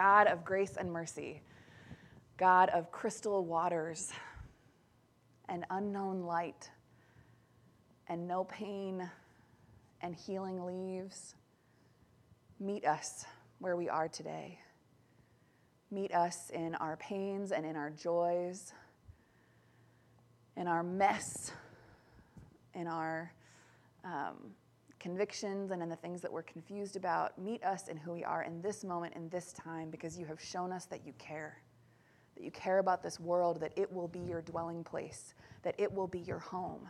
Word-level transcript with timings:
God 0.00 0.28
of 0.28 0.46
grace 0.46 0.78
and 0.78 0.90
mercy, 0.90 1.42
God 2.38 2.70
of 2.70 2.90
crystal 2.90 3.44
waters 3.44 4.10
and 5.46 5.66
unknown 5.68 6.22
light 6.22 6.70
and 8.08 8.26
no 8.26 8.44
pain 8.44 9.10
and 10.00 10.14
healing 10.14 10.64
leaves. 10.64 11.34
Meet 12.58 12.86
us 12.86 13.26
where 13.58 13.76
we 13.76 13.90
are 13.90 14.08
today. 14.08 14.58
Meet 15.90 16.14
us 16.14 16.48
in 16.48 16.76
our 16.76 16.96
pains 16.96 17.52
and 17.52 17.66
in 17.66 17.76
our 17.76 17.90
joys, 17.90 18.72
in 20.56 20.66
our 20.66 20.82
mess, 20.82 21.52
in 22.72 22.86
our 22.86 23.30
um, 24.02 24.54
convictions, 25.00 25.70
and 25.70 25.82
in 25.82 25.88
the 25.88 25.96
things 25.96 26.20
that 26.20 26.32
we're 26.32 26.42
confused 26.42 26.94
about. 26.94 27.36
Meet 27.38 27.64
us 27.64 27.88
in 27.88 27.96
who 27.96 28.12
we 28.12 28.22
are 28.22 28.42
in 28.42 28.60
this 28.60 28.84
moment, 28.84 29.14
in 29.16 29.28
this 29.30 29.52
time, 29.52 29.90
because 29.90 30.18
you 30.18 30.26
have 30.26 30.40
shown 30.40 30.72
us 30.72 30.84
that 30.86 31.04
you 31.04 31.12
care. 31.18 31.60
That 32.36 32.44
you 32.44 32.50
care 32.50 32.78
about 32.78 33.02
this 33.02 33.18
world, 33.18 33.60
that 33.60 33.72
it 33.76 33.90
will 33.90 34.06
be 34.06 34.20
your 34.20 34.42
dwelling 34.42 34.84
place, 34.84 35.34
that 35.62 35.74
it 35.78 35.92
will 35.92 36.06
be 36.06 36.20
your 36.20 36.38
home. 36.38 36.88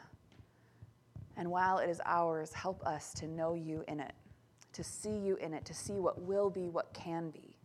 And 1.37 1.51
while 1.51 1.78
it 1.78 1.88
is 1.88 2.01
ours, 2.04 2.52
help 2.52 2.84
us 2.84 3.15
to 3.15 3.27
know 3.27 3.54
you 3.54 3.84
in 3.88 4.01
it, 4.01 4.12
to 4.74 4.84
see 4.84 5.16
you 5.16 5.37
in 5.37 5.54
it, 5.54 5.65
to 5.65 5.73
see 5.73 5.95
what 5.95 6.20
will 6.20 6.51
be, 6.51 6.68
what 6.68 6.92
can 6.92 7.30
be, 7.30 7.56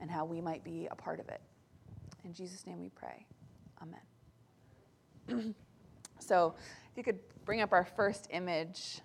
and 0.00 0.10
how 0.10 0.24
we 0.24 0.40
might 0.40 0.64
be 0.64 0.88
a 0.90 0.94
part 0.94 1.20
of 1.20 1.28
it. 1.28 1.42
In 2.24 2.32
Jesus' 2.32 2.66
name 2.66 2.80
we 2.80 2.88
pray. 2.88 3.26
Amen. 3.82 5.54
so, 6.20 6.54
if 6.90 6.96
you 6.96 7.02
could 7.02 7.18
bring 7.44 7.60
up 7.60 7.72
our 7.72 7.84
first 7.84 8.28
image. 8.30 9.00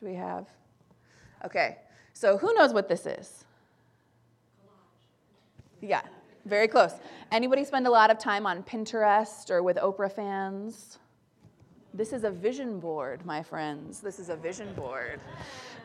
Do 0.00 0.06
we 0.06 0.14
have? 0.14 0.46
Okay, 1.44 1.78
so 2.12 2.38
who 2.38 2.54
knows 2.54 2.72
what 2.72 2.88
this 2.88 3.06
is? 3.06 3.44
Yeah, 5.80 6.02
very 6.46 6.68
close. 6.68 6.94
Anybody 7.30 7.64
spend 7.64 7.86
a 7.86 7.90
lot 7.90 8.10
of 8.10 8.18
time 8.18 8.46
on 8.46 8.62
Pinterest 8.62 9.50
or 9.50 9.62
with 9.62 9.76
Oprah 9.76 10.12
fans? 10.12 10.98
This 11.92 12.12
is 12.12 12.22
a 12.22 12.30
vision 12.30 12.78
board, 12.78 13.26
my 13.26 13.42
friends. 13.42 14.00
This 14.00 14.20
is 14.20 14.28
a 14.28 14.36
vision 14.36 14.72
board. 14.74 15.18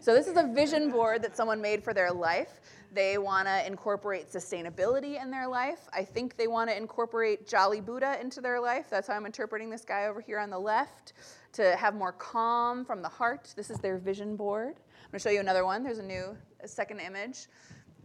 so, 0.00 0.14
this 0.14 0.26
is 0.26 0.38
a 0.38 0.50
vision 0.54 0.90
board 0.90 1.22
that 1.22 1.36
someone 1.36 1.60
made 1.60 1.84
for 1.84 1.92
their 1.92 2.10
life. 2.10 2.62
They 2.94 3.18
want 3.18 3.46
to 3.46 3.66
incorporate 3.66 4.30
sustainability 4.30 5.20
in 5.22 5.30
their 5.30 5.46
life. 5.46 5.88
I 5.92 6.02
think 6.02 6.38
they 6.38 6.46
want 6.46 6.70
to 6.70 6.76
incorporate 6.76 7.46
Jolly 7.46 7.82
Buddha 7.82 8.18
into 8.20 8.40
their 8.40 8.58
life. 8.58 8.86
That's 8.88 9.08
how 9.08 9.14
I'm 9.14 9.26
interpreting 9.26 9.68
this 9.68 9.84
guy 9.84 10.06
over 10.06 10.20
here 10.20 10.38
on 10.38 10.48
the 10.48 10.58
left 10.58 11.12
to 11.52 11.76
have 11.76 11.94
more 11.94 12.12
calm 12.12 12.86
from 12.86 13.02
the 13.02 13.08
heart. 13.08 13.52
This 13.54 13.68
is 13.68 13.78
their 13.78 13.98
vision 13.98 14.34
board. 14.34 14.76
I'm 14.76 15.10
going 15.10 15.18
to 15.18 15.18
show 15.18 15.30
you 15.30 15.40
another 15.40 15.64
one. 15.66 15.82
There's 15.82 15.98
a 15.98 16.02
new 16.02 16.36
a 16.62 16.68
second 16.68 17.00
image 17.00 17.48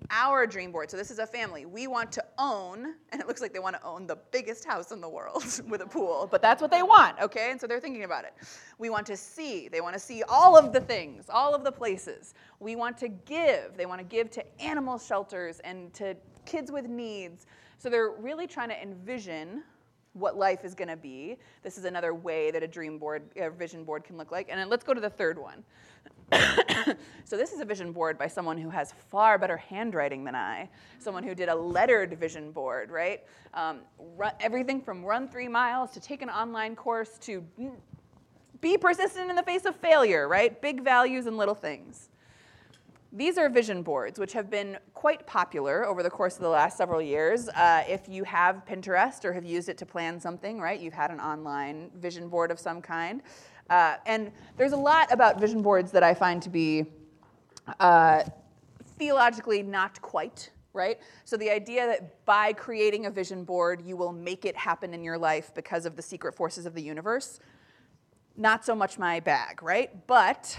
our 0.10 0.48
dream 0.48 0.72
board. 0.72 0.90
So 0.90 0.98
this 0.98 1.12
is 1.12 1.20
a 1.20 1.26
family. 1.26 1.66
We 1.66 1.88
want 1.88 2.12
to 2.14 2.24
own, 2.38 2.96
and 3.12 3.22
it 3.22 3.28
looks 3.28 3.42
like 3.42 3.54
they 3.54 3.60
want 3.60 3.76
to 3.76 3.84
own 3.84 4.08
the 4.08 4.18
biggest 4.32 4.66
house 4.66 4.92
in 4.92 5.02
the 5.02 5.10
world 5.10 5.44
with 5.68 5.82
a 5.82 5.86
pool, 5.86 6.28
but 6.32 6.42
that's 6.42 6.62
what 6.62 6.72
they 6.72 6.84
want, 6.84 7.20
okay? 7.22 7.52
And 7.52 7.60
so 7.60 7.68
they're 7.68 7.80
thinking 7.80 8.04
about 8.04 8.24
it. 8.24 8.34
We 8.78 8.90
want 8.90 9.06
to 9.08 9.18
see. 9.18 9.68
They 9.68 9.82
want 9.82 9.94
to 9.94 10.00
see 10.00 10.24
all 10.24 10.58
of 10.58 10.74
the 10.74 10.82
things, 10.82 11.26
all 11.30 11.54
of 11.54 11.64
the 11.64 11.72
places. 11.72 12.34
We 12.60 12.76
want 12.76 12.98
to 13.00 13.10
give. 13.10 13.78
They 13.78 13.86
want 13.86 14.00
to 14.00 14.06
give 14.06 14.30
to 14.32 14.62
animal 14.62 14.98
shelters 14.98 15.60
and 15.62 15.94
to 15.96 16.16
kids 16.46 16.72
with 16.72 16.88
needs. 16.88 17.46
So 17.78 17.90
they're 17.90 18.12
really 18.12 18.48
trying 18.48 18.70
to 18.70 18.82
envision 18.82 19.64
what 20.14 20.38
life 20.38 20.66
is 20.66 20.76
going 20.76 20.88
to 20.88 20.98
be. 20.98 21.38
This 21.64 21.78
is 21.78 21.86
another 21.86 22.14
way 22.14 22.52
that 22.52 22.64
a 22.64 22.68
dream 22.68 22.98
board, 22.98 23.24
a 23.38 23.50
vision 23.50 23.84
board 23.84 24.04
can 24.04 24.18
look 24.18 24.32
like. 24.32 24.48
And 24.50 24.60
then 24.60 24.70
let's 24.70 24.84
go 24.84 24.94
to 24.94 25.02
the 25.02 25.10
third 25.10 25.38
one. 25.38 25.64
so 27.24 27.38
this 27.38 27.52
is 27.52 27.60
a 27.60 27.66
vision 27.66 27.92
board 27.92 28.18
by 28.18 28.28
someone 28.28 28.58
who 28.58 28.70
has 28.70 28.94
far 29.10 29.38
better 29.38 29.58
handwriting 29.58 30.24
than 30.24 30.36
I, 30.36 30.70
someone 31.00 31.24
who 31.24 31.34
did 31.34 31.50
a 31.50 31.56
lettered 31.56 32.20
vision 32.20 32.52
board, 32.52 32.92
right? 32.92 33.24
Um, 33.54 33.80
run, 34.16 34.34
everything 34.40 34.82
from 34.82 35.04
run 35.04 35.28
three 35.28 35.48
miles 35.48 35.92
to 35.92 36.00
take 36.00 36.22
an 36.22 36.30
online 36.30 36.76
course 36.76 37.18
to 37.22 37.44
be 38.62 38.78
persistent 38.78 39.30
in 39.30 39.36
the 39.36 39.44
face 39.44 39.66
of 39.66 39.76
failure, 39.76 40.28
right? 40.28 40.62
Big 40.62 40.84
values 40.84 41.26
and 41.26 41.38
little 41.38 41.56
things. 41.56 42.10
These 43.12 43.40
are 43.40 43.50
vision 43.50 43.82
boards, 43.82 44.20
which 44.20 44.34
have 44.34 44.52
been 44.52 44.78
quite 44.94 45.26
popular 45.26 45.84
over 45.84 46.04
the 46.04 46.12
course 46.12 46.36
of 46.36 46.42
the 46.42 46.50
last 46.50 46.78
several 46.78 47.02
years. 47.02 47.50
Uh, 47.50 47.84
if 47.88 48.08
you 48.08 48.24
have 48.24 48.64
Pinterest 48.66 49.26
or 49.26 49.34
have 49.34 49.46
used 49.46 49.68
it 49.68 49.80
to 49.80 49.86
plan 49.86 50.20
something, 50.20 50.62
right, 50.62 50.80
you've 50.80 50.94
had 50.94 51.10
an 51.10 51.20
online 51.20 51.90
vision 51.96 52.30
board 52.30 52.52
of 52.52 52.60
some 52.60 52.84
kind. 52.84 53.24
Uh, 53.70 53.96
and 54.06 54.32
there's 54.58 54.74
a 54.74 54.78
lot 54.78 55.12
about 55.12 55.40
vision 55.40 55.62
boards 55.62 55.92
that 55.92 56.04
I 56.04 56.14
find 56.14 56.42
to 56.42 56.50
be 56.50 56.86
uh, 57.80 58.24
theologically 58.98 59.64
not 59.64 60.02
quite 60.02 60.52
right? 60.74 61.00
So 61.26 61.36
the 61.36 61.50
idea 61.50 61.88
that 61.88 62.26
by 62.26 62.54
creating 62.54 63.06
a 63.06 63.10
vision 63.12 63.44
board, 63.44 63.82
you 63.82 63.98
will 63.98 64.14
make 64.14 64.46
it 64.46 64.56
happen 64.56 64.94
in 64.94 65.04
your 65.04 65.18
life 65.18 65.52
because 65.56 65.86
of 65.86 65.96
the 65.96 66.02
secret 66.02 66.36
forces 66.36 66.66
of 66.66 66.76
the 66.76 66.82
universe, 66.82 67.40
not 68.38 68.64
so 68.64 68.76
much 68.76 68.98
my 69.00 69.20
bag, 69.20 69.64
right? 69.64 70.06
But 70.08 70.58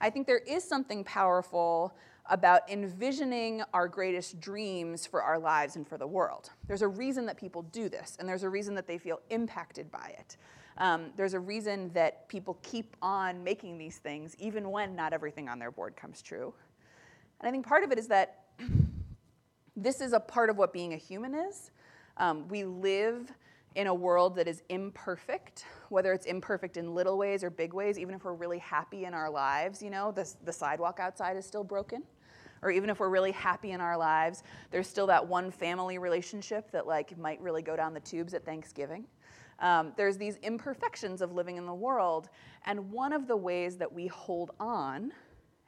I 0.00 0.10
think 0.10 0.26
there 0.26 0.38
is 0.38 0.62
something 0.62 1.04
powerful 1.04 1.96
about 2.28 2.68
envisioning 2.68 3.62
our 3.72 3.88
greatest 3.88 4.40
dreams 4.40 5.06
for 5.06 5.22
our 5.22 5.38
lives 5.38 5.76
and 5.76 5.86
for 5.86 5.96
the 5.96 6.06
world. 6.06 6.50
There's 6.66 6.82
a 6.82 6.88
reason 6.88 7.26
that 7.26 7.36
people 7.36 7.62
do 7.62 7.88
this, 7.88 8.16
and 8.18 8.28
there's 8.28 8.42
a 8.42 8.50
reason 8.50 8.74
that 8.74 8.86
they 8.86 8.98
feel 8.98 9.20
impacted 9.30 9.90
by 9.90 10.14
it. 10.18 10.36
Um, 10.78 11.10
there's 11.16 11.34
a 11.34 11.40
reason 11.40 11.90
that 11.94 12.28
people 12.28 12.58
keep 12.62 12.96
on 13.00 13.42
making 13.42 13.78
these 13.78 13.98
things, 13.98 14.36
even 14.38 14.70
when 14.70 14.94
not 14.94 15.12
everything 15.12 15.48
on 15.48 15.58
their 15.58 15.70
board 15.70 15.96
comes 15.96 16.20
true. 16.20 16.52
And 17.40 17.48
I 17.48 17.50
think 17.50 17.66
part 17.66 17.84
of 17.84 17.92
it 17.92 17.98
is 17.98 18.08
that 18.08 18.44
this 19.76 20.00
is 20.00 20.12
a 20.12 20.20
part 20.20 20.50
of 20.50 20.56
what 20.58 20.72
being 20.72 20.92
a 20.92 20.96
human 20.96 21.34
is. 21.34 21.70
Um, 22.18 22.48
we 22.48 22.64
live 22.64 23.32
in 23.74 23.86
a 23.88 23.94
world 23.94 24.34
that 24.36 24.48
is 24.48 24.62
imperfect, 24.70 25.66
whether 25.90 26.12
it's 26.14 26.24
imperfect 26.24 26.78
in 26.78 26.94
little 26.94 27.18
ways 27.18 27.44
or 27.44 27.50
big 27.50 27.74
ways, 27.74 27.98
even 27.98 28.14
if 28.14 28.24
we're 28.24 28.32
really 28.32 28.58
happy 28.58 29.04
in 29.04 29.12
our 29.12 29.28
lives, 29.28 29.82
you 29.82 29.90
know, 29.90 30.10
the, 30.12 30.30
the 30.44 30.52
sidewalk 30.52 30.98
outside 30.98 31.36
is 31.36 31.44
still 31.44 31.64
broken. 31.64 32.02
Or 32.62 32.70
even 32.70 32.88
if 32.88 33.00
we're 33.00 33.10
really 33.10 33.32
happy 33.32 33.72
in 33.72 33.82
our 33.82 33.96
lives, 33.98 34.42
there's 34.70 34.88
still 34.88 35.06
that 35.08 35.26
one 35.26 35.50
family 35.50 35.98
relationship 35.98 36.70
that 36.70 36.86
like 36.86 37.16
might 37.18 37.40
really 37.42 37.60
go 37.60 37.76
down 37.76 37.92
the 37.92 38.00
tubes 38.00 38.32
at 38.32 38.46
Thanksgiving. 38.46 39.04
Um, 39.58 39.92
there's 39.96 40.18
these 40.18 40.36
imperfections 40.36 41.22
of 41.22 41.32
living 41.32 41.56
in 41.56 41.66
the 41.66 41.74
world, 41.74 42.28
and 42.64 42.90
one 42.90 43.12
of 43.12 43.26
the 43.26 43.36
ways 43.36 43.76
that 43.78 43.92
we 43.92 44.06
hold 44.06 44.50
on 44.60 45.12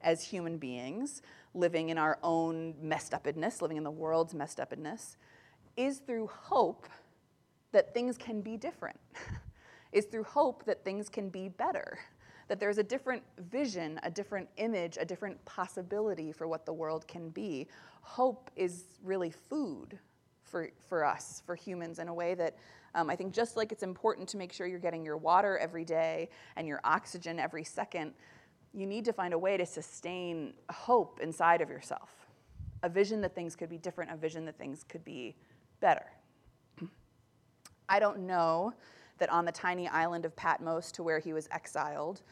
as 0.02 0.22
human 0.22 0.58
beings, 0.58 1.22
living 1.54 1.88
in 1.88 1.98
our 1.98 2.18
own 2.22 2.74
messed 2.80 3.14
upness, 3.14 3.62
living 3.62 3.76
in 3.76 3.84
the 3.84 3.90
world's 3.90 4.34
messed 4.34 4.60
upness, 4.60 5.16
is 5.76 5.98
through 5.98 6.26
hope 6.26 6.88
that 7.72 7.94
things 7.94 8.16
can 8.16 8.40
be 8.40 8.56
different, 8.56 8.98
is 9.92 10.04
through 10.06 10.24
hope 10.24 10.64
that 10.64 10.84
things 10.84 11.08
can 11.08 11.28
be 11.28 11.48
better, 11.48 11.98
that 12.48 12.60
there's 12.60 12.78
a 12.78 12.82
different 12.82 13.22
vision, 13.50 13.98
a 14.02 14.10
different 14.10 14.48
image, 14.56 14.96
a 15.00 15.04
different 15.04 15.42
possibility 15.44 16.32
for 16.32 16.46
what 16.46 16.64
the 16.64 16.72
world 16.72 17.06
can 17.06 17.28
be. 17.30 17.66
Hope 18.00 18.50
is 18.56 18.84
really 19.02 19.30
food 19.30 19.98
for, 20.48 20.70
for 20.88 21.04
us, 21.04 21.42
for 21.46 21.54
humans, 21.54 21.98
in 21.98 22.08
a 22.08 22.14
way 22.14 22.34
that 22.34 22.56
um, 22.94 23.10
I 23.10 23.16
think 23.16 23.32
just 23.32 23.56
like 23.56 23.70
it's 23.70 23.82
important 23.82 24.28
to 24.30 24.36
make 24.36 24.52
sure 24.52 24.66
you're 24.66 24.78
getting 24.78 25.04
your 25.04 25.16
water 25.16 25.58
every 25.58 25.84
day 25.84 26.30
and 26.56 26.66
your 26.66 26.80
oxygen 26.84 27.38
every 27.38 27.64
second, 27.64 28.12
you 28.72 28.86
need 28.86 29.04
to 29.04 29.12
find 29.12 29.34
a 29.34 29.38
way 29.38 29.56
to 29.56 29.66
sustain 29.66 30.54
hope 30.70 31.20
inside 31.22 31.60
of 31.60 31.68
yourself. 31.68 32.10
A 32.82 32.88
vision 32.88 33.20
that 33.22 33.34
things 33.34 33.56
could 33.56 33.68
be 33.68 33.78
different, 33.78 34.10
a 34.10 34.16
vision 34.16 34.44
that 34.46 34.58
things 34.58 34.84
could 34.84 35.04
be 35.04 35.36
better. 35.80 36.06
I 37.88 37.98
don't 37.98 38.20
know 38.20 38.72
that 39.18 39.30
on 39.30 39.44
the 39.44 39.52
tiny 39.52 39.88
island 39.88 40.24
of 40.24 40.34
Patmos 40.36 40.92
to 40.92 41.02
where 41.02 41.18
he 41.18 41.32
was 41.32 41.48
exiled, 41.50 42.22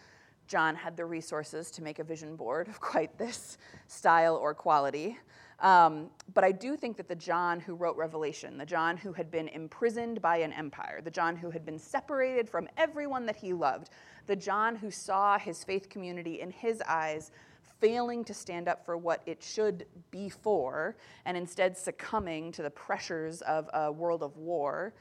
John 0.46 0.76
had 0.76 0.96
the 0.96 1.04
resources 1.04 1.70
to 1.72 1.82
make 1.82 1.98
a 1.98 2.04
vision 2.04 2.36
board 2.36 2.68
of 2.68 2.80
quite 2.80 3.18
this 3.18 3.58
style 3.88 4.36
or 4.36 4.54
quality. 4.54 5.18
Um, 5.60 6.10
but 6.34 6.44
I 6.44 6.52
do 6.52 6.76
think 6.76 6.98
that 6.98 7.08
the 7.08 7.14
John 7.14 7.60
who 7.60 7.74
wrote 7.74 7.96
Revelation, 7.96 8.58
the 8.58 8.66
John 8.66 8.96
who 8.96 9.12
had 9.12 9.30
been 9.30 9.48
imprisoned 9.48 10.20
by 10.20 10.38
an 10.38 10.52
empire, 10.52 11.00
the 11.02 11.10
John 11.10 11.34
who 11.34 11.50
had 11.50 11.64
been 11.64 11.78
separated 11.78 12.48
from 12.48 12.68
everyone 12.76 13.24
that 13.26 13.36
he 13.36 13.54
loved, 13.54 13.88
the 14.26 14.36
John 14.36 14.76
who 14.76 14.90
saw 14.90 15.38
his 15.38 15.64
faith 15.64 15.88
community 15.88 16.40
in 16.40 16.50
his 16.50 16.82
eyes 16.86 17.30
failing 17.80 18.24
to 18.24 18.34
stand 18.34 18.68
up 18.68 18.84
for 18.84 18.96
what 18.96 19.22
it 19.26 19.42
should 19.42 19.86
be 20.10 20.28
for, 20.28 20.96
and 21.24 21.36
instead 21.36 21.76
succumbing 21.76 22.52
to 22.52 22.62
the 22.62 22.70
pressures 22.70 23.42
of 23.42 23.68
a 23.72 23.90
world 23.90 24.22
of 24.22 24.36
war, 24.36 24.94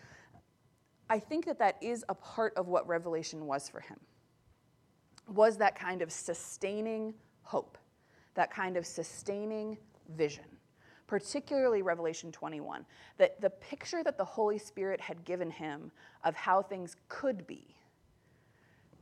I 1.10 1.20
think 1.20 1.46
that 1.46 1.60
that 1.60 1.78
is 1.82 2.04
a 2.10 2.16
part 2.16 2.54
of 2.56 2.68
what 2.68 2.88
Revelation 2.88 3.46
was 3.46 3.70
for 3.70 3.80
him. 3.80 4.00
Was 5.28 5.58
that 5.58 5.76
kind 5.76 6.02
of 6.02 6.12
sustaining 6.12 7.14
hope, 7.42 7.78
that 8.36 8.52
kind 8.52 8.78
of 8.78 8.86
sustaining 8.86 9.78
vision, 10.10 10.46
particularly 11.08 11.82
Revelation 11.82 12.32
21, 12.32 12.86
that 13.18 13.40
the 13.42 13.50
picture 13.50 14.04
that 14.04 14.18
the 14.18 14.26
Holy 14.26 14.58
Spirit 14.58 15.02
had 15.02 15.24
given 15.26 15.50
him 15.50 15.92
of 16.24 16.36
how 16.36 16.62
things 16.62 16.96
could 17.10 17.46
be 17.48 17.76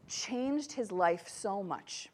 changed 0.07 0.71
his 0.71 0.91
life 0.91 1.27
so 1.27 1.63
much 1.63 2.09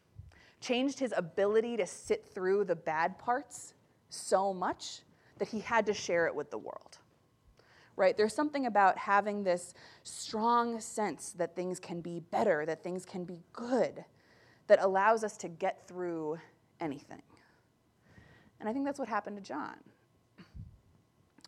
changed 0.60 0.98
his 0.98 1.12
ability 1.16 1.76
to 1.76 1.86
sit 1.86 2.26
through 2.26 2.64
the 2.64 2.76
bad 2.76 3.18
parts 3.18 3.74
so 4.10 4.52
much 4.52 5.00
that 5.38 5.48
he 5.48 5.60
had 5.60 5.86
to 5.86 5.94
share 5.94 6.26
it 6.26 6.34
with 6.34 6.50
the 6.50 6.58
world. 6.58 6.98
Right? 7.96 8.16
There's 8.16 8.34
something 8.34 8.66
about 8.66 8.96
having 8.96 9.42
this 9.42 9.74
strong 10.04 10.80
sense 10.80 11.32
that 11.32 11.56
things 11.56 11.80
can 11.80 12.00
be 12.00 12.20
better, 12.20 12.64
that 12.66 12.82
things 12.82 13.04
can 13.04 13.24
be 13.24 13.40
good, 13.52 14.04
that 14.68 14.80
allows 14.82 15.24
us 15.24 15.36
to 15.38 15.48
get 15.48 15.86
through 15.86 16.38
anything. 16.80 17.22
And 18.60 18.68
I 18.68 18.72
think 18.72 18.84
that's 18.84 18.98
what 18.98 19.08
happened 19.08 19.36
to 19.36 19.42
John. 19.42 19.76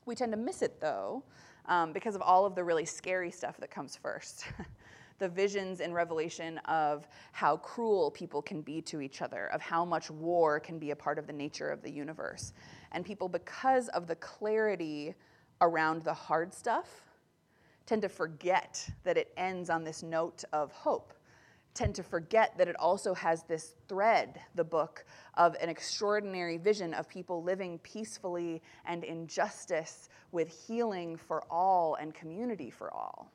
We 0.07 0.15
tend 0.15 0.33
to 0.33 0.39
miss 0.39 0.63
it, 0.63 0.81
though, 0.81 1.23
um, 1.67 1.93
because 1.93 2.15
of 2.15 2.23
all 2.23 2.45
of 2.45 2.55
the 2.55 2.65
really 2.65 2.85
scary 2.85 3.31
stuff 3.31 3.57
that 3.59 3.71
comes 3.71 3.97
first. 3.97 4.47
the 5.19 5.29
visions 5.29 5.79
in 5.79 5.93
Revelation 5.93 6.59
of 6.65 7.07
how 7.31 7.57
cruel 7.59 8.11
people 8.11 8.43
can 8.43 8.61
be 8.63 8.81
to 8.83 9.01
each 9.01 9.23
other, 9.23 9.47
of 9.53 9.61
how 9.61 9.85
much 9.85 10.11
war 10.11 10.59
can 10.59 10.79
be 10.81 10.91
a 10.91 10.97
part 10.97 11.19
of 11.19 11.29
the 11.29 11.33
nature 11.33 11.69
of 11.69 11.83
the 11.83 11.91
universe. 11.91 12.53
And 12.91 13.05
people, 13.05 13.29
because 13.29 13.89
of 13.91 14.09
the 14.09 14.17
clarity 14.17 15.15
around 15.61 16.03
the 16.03 16.13
hard 16.13 16.53
stuff, 16.53 17.03
tend 17.87 18.03
to 18.03 18.09
forget 18.09 18.89
that 19.05 19.17
it 19.17 19.33
ends 19.37 19.71
on 19.71 19.85
this 19.85 20.03
note 20.03 20.43
of 20.53 20.73
hope 20.73 21.15
tend 21.75 21.95
to 21.95 22.03
forget 22.03 22.57
that 22.59 22.69
it 22.69 22.77
also 22.77 23.15
has 23.15 23.45
this 23.45 23.75
thread, 23.89 24.41
the 24.55 24.65
book, 24.65 25.05
of 25.35 25.57
an 25.61 25.69
extraordinary 25.69 26.59
vision 26.59 26.93
of 26.95 27.09
people 27.09 27.43
living 27.43 27.79
peacefully 27.79 28.63
and 28.85 29.05
in 29.05 29.27
justice 29.27 30.09
with 30.33 30.49
healing 30.67 31.17
for 31.17 31.43
all 31.51 31.95
and 31.95 32.15
community 32.15 32.71
for 32.71 32.93
all. 32.93 33.31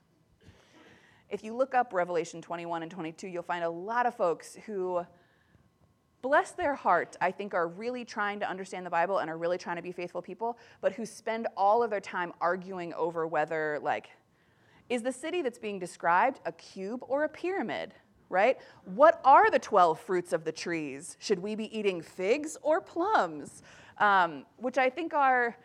If 1.30 1.44
you 1.44 1.56
look 1.56 1.76
up 1.76 1.94
Revelation 1.94 2.42
21 2.42 2.84
and 2.84 2.92
22, 2.92 3.28
you'll 3.28 3.44
find 3.44 3.64
a 3.64 3.70
lot 3.70 4.06
of 4.06 4.16
folks 4.16 4.58
who, 4.66 5.06
bless 6.22 6.52
their 6.52 6.74
heart, 6.74 7.16
I 7.22 7.32
think 7.32 7.54
are 7.54 7.68
really 7.68 8.04
trying 8.04 8.40
to 8.40 8.50
understand 8.50 8.86
the 8.86 8.90
Bible 8.90 9.20
and 9.20 9.30
are 9.30 9.38
really 9.38 9.58
trying 9.58 9.76
to 9.76 9.82
be 9.82 9.92
faithful 9.92 10.22
people, 10.22 10.58
but 10.82 10.94
who 10.94 11.06
spend 11.06 11.48
all 11.56 11.84
of 11.84 11.90
their 11.90 12.02
time 12.02 12.34
arguing 12.42 12.94
over 12.94 13.28
whether, 13.28 13.80
like, 13.82 14.10
is 14.90 15.04
the 15.04 15.12
city 15.12 15.42
that's 15.42 15.60
being 15.60 15.80
described 15.80 16.40
a 16.46 16.52
cube 16.52 17.02
or 17.08 17.24
a 17.24 17.30
pyramid? 17.30 17.94
Right? 18.30 18.58
What 18.86 19.22
are 19.24 19.50
the 19.50 19.60
12 19.60 20.00
fruits 20.00 20.34
of 20.34 20.44
the 20.44 20.52
trees? 20.52 21.18
Should 21.20 21.40
we 21.40 21.56
be 21.56 21.78
eating 21.78 22.02
figs 22.02 22.58
or 22.62 22.82
plums? 22.82 23.62
Um, 24.00 24.46
which 24.58 24.78
I 24.78 24.90
think 24.90 25.14
are 25.14 25.58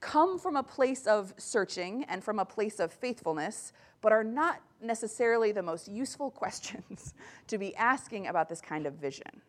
come 0.00 0.38
from 0.38 0.56
a 0.56 0.62
place 0.62 1.06
of 1.06 1.32
searching 1.36 2.04
and 2.08 2.22
from 2.22 2.38
a 2.38 2.44
place 2.44 2.80
of 2.80 2.92
faithfulness, 2.92 3.72
but 4.00 4.12
are 4.12 4.24
not 4.24 4.60
necessarily 4.80 5.52
the 5.52 5.62
most 5.62 5.88
useful 5.88 6.30
questions 6.42 7.14
to 7.46 7.58
be 7.58 7.74
asking 7.76 8.26
about 8.26 8.48
this 8.48 8.60
kind 8.60 8.86
of 8.86 8.94
vision. 8.94 9.42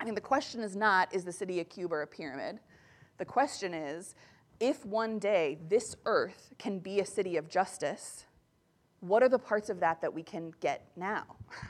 I 0.00 0.04
mean, 0.04 0.14
the 0.14 0.20
question 0.20 0.62
is 0.62 0.76
not, 0.76 1.12
is 1.12 1.24
the 1.24 1.32
city 1.32 1.60
of 1.60 1.68
Cuba 1.68 1.96
a 1.96 2.06
pyramid? 2.06 2.60
The 3.18 3.24
question 3.24 3.74
is, 3.74 4.14
if 4.60 4.84
one 4.86 5.18
day 5.18 5.58
this 5.68 5.96
earth 6.04 6.52
can 6.58 6.78
be 6.78 7.00
a 7.00 7.06
city 7.06 7.36
of 7.36 7.48
justice, 7.48 8.24
what 9.00 9.22
are 9.22 9.28
the 9.28 9.38
parts 9.38 9.70
of 9.70 9.80
that 9.80 10.00
that 10.00 10.12
we 10.12 10.22
can 10.22 10.52
get 10.60 10.88
now? 10.96 11.24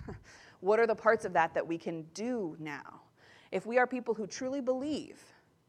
what 0.60 0.80
are 0.80 0.86
the 0.86 0.94
parts 0.94 1.24
of 1.24 1.32
that 1.34 1.54
that 1.54 1.66
we 1.66 1.78
can 1.78 2.02
do 2.14 2.56
now? 2.58 3.00
If 3.52 3.66
we 3.66 3.78
are 3.78 3.86
people 3.86 4.14
who 4.14 4.26
truly 4.26 4.60
believe 4.60 5.22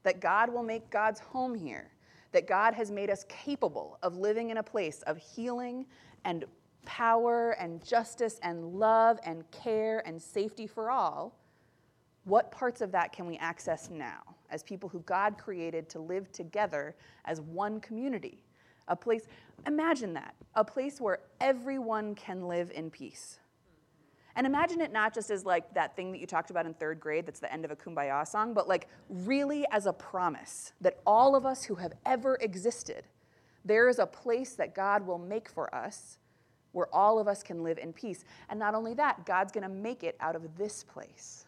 that 0.04 0.20
God 0.20 0.52
will 0.52 0.64
make 0.64 0.90
God's 0.90 1.20
home 1.20 1.56
here, 1.56 1.92
that 2.32 2.48
God 2.48 2.74
has 2.74 2.92
made 2.92 3.10
us 3.10 3.26
capable 3.28 3.98
of 4.04 4.18
living 4.18 4.50
in 4.50 4.58
a 4.58 4.64
place 4.64 5.02
of 5.04 5.18
healing 5.18 5.86
and 6.26 6.46
power 6.86 7.52
and 7.52 7.84
justice 7.86 8.40
and 8.44 8.74
love 8.74 9.20
and 9.24 9.50
care 9.52 10.02
and 10.06 10.22
safety 10.22 10.68
for 10.68 10.90
all, 10.90 11.38
what 12.24 12.52
parts 12.52 12.82
of 12.82 12.92
that 12.92 13.12
can 13.12 13.26
we 13.26 13.38
access 13.38 13.90
now 13.90 14.22
as 14.50 14.64
people 14.64 14.90
who 14.90 15.00
God 15.02 15.38
created 15.38 15.90
to 15.90 16.00
live 16.00 16.32
together 16.32 16.96
as 17.26 17.42
one 17.42 17.80
community? 17.80 18.44
A 18.90 18.96
place, 18.96 19.24
imagine 19.66 20.14
that, 20.14 20.36
a 20.56 20.64
place 20.64 21.00
where 21.00 21.20
everyone 21.40 22.16
can 22.16 22.48
live 22.48 22.72
in 22.72 22.90
peace. 22.90 23.40
And 24.36 24.46
imagine 24.46 24.80
it 24.82 24.92
not 24.92 25.14
just 25.14 25.32
as 25.32 25.46
like 25.46 25.74
that 25.74 25.96
thing 25.96 26.12
that 26.12 26.20
you 26.20 26.28
talked 26.28 26.50
about 26.50 26.66
in 26.66 26.74
third 26.74 27.00
grade 27.00 27.26
that's 27.26 27.40
the 27.40 27.52
end 27.52 27.66
of 27.66 27.72
a 27.72 27.76
kumbaya 27.76 28.28
song, 28.28 28.54
but 28.54 28.68
like 28.68 28.88
really 29.10 29.66
as 29.72 29.86
a 29.86 29.94
promise 29.94 30.74
that 30.82 31.00
all 31.06 31.36
of 31.36 31.46
us 31.46 31.64
who 31.64 31.76
have 31.76 31.94
ever 32.06 32.38
existed, 32.42 33.06
there 33.66 33.90
is 33.90 34.00
a 34.00 34.06
place 34.06 34.54
that 34.54 34.74
God 34.74 35.06
will 35.06 35.18
make 35.18 35.50
for 35.50 35.74
us 35.74 36.20
where 36.72 36.88
all 36.94 37.20
of 37.20 37.28
us 37.28 37.44
can 37.44 37.64
live 37.64 37.78
in 37.80 37.92
peace. 37.92 38.24
And 38.50 38.60
not 38.60 38.76
only 38.76 38.94
that, 38.94 39.26
God's 39.26 39.52
gonna 39.52 39.70
make 39.70 40.04
it 40.04 40.16
out 40.20 40.36
of 40.36 40.58
this 40.58 40.84
place. 40.84 41.46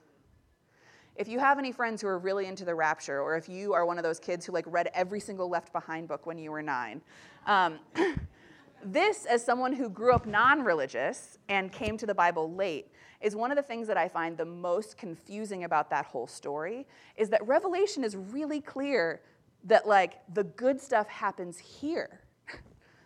If 1.15 1.27
you 1.27 1.39
have 1.39 1.59
any 1.59 1.71
friends 1.71 2.01
who 2.01 2.07
are 2.07 2.17
really 2.17 2.47
into 2.47 2.65
the 2.65 2.73
rapture, 2.73 3.21
or 3.21 3.35
if 3.35 3.49
you 3.49 3.73
are 3.73 3.85
one 3.85 3.97
of 3.97 4.03
those 4.03 4.19
kids 4.19 4.45
who 4.45 4.53
like 4.53 4.65
read 4.67 4.89
every 4.93 5.19
single 5.19 5.49
Left 5.49 5.73
Behind 5.73 6.07
book 6.07 6.25
when 6.25 6.37
you 6.37 6.51
were 6.51 6.61
nine, 6.61 7.01
um, 7.45 7.79
this, 8.83 9.25
as 9.25 9.43
someone 9.43 9.73
who 9.73 9.89
grew 9.89 10.13
up 10.13 10.25
non 10.25 10.63
religious 10.63 11.37
and 11.49 11.71
came 11.71 11.97
to 11.97 12.05
the 12.05 12.15
Bible 12.15 12.53
late, 12.53 12.87
is 13.19 13.35
one 13.35 13.51
of 13.51 13.57
the 13.57 13.63
things 13.63 13.87
that 13.87 13.97
I 13.97 14.07
find 14.07 14.37
the 14.37 14.45
most 14.45 14.97
confusing 14.97 15.65
about 15.65 15.89
that 15.89 16.05
whole 16.05 16.27
story 16.27 16.87
is 17.17 17.29
that 17.29 17.45
Revelation 17.45 18.03
is 18.03 18.15
really 18.15 18.61
clear 18.61 19.21
that 19.65 19.87
like 19.87 20.21
the 20.33 20.43
good 20.43 20.79
stuff 20.81 21.07
happens 21.07 21.57
here. 21.57 22.21